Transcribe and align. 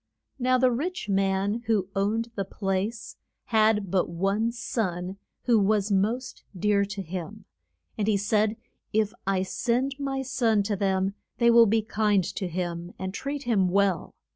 Now 0.39 0.57
the 0.57 0.71
rich 0.71 1.09
man, 1.09 1.61
who 1.67 1.89
owned 1.95 2.31
the 2.33 2.43
place, 2.43 3.17
had 3.45 3.91
but 3.91 4.09
one 4.09 4.51
son, 4.51 5.17
who 5.43 5.59
was 5.59 5.91
most 5.91 6.43
dear 6.57 6.85
to 6.85 7.03
him. 7.03 7.45
And 7.99 8.07
he 8.07 8.17
said, 8.17 8.57
If 8.93 9.13
I 9.27 9.43
send 9.43 9.93
my 9.99 10.23
son 10.23 10.63
to 10.63 10.75
them 10.75 11.13
they 11.37 11.51
will 11.51 11.67
be 11.67 11.83
kind 11.83 12.23
to 12.23 12.47
him, 12.47 12.93
and 12.97 13.13
treat 13.13 13.43
him 13.43 13.69
well. 13.69 14.15